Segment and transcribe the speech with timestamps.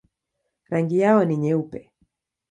[0.69, 1.79] Rangi yao ni nyeupe.